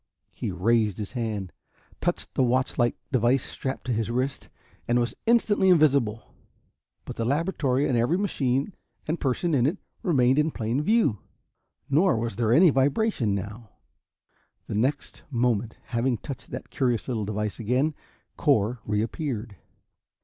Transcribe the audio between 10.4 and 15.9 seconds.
plain view. Nor was there any vibration now. The next moment,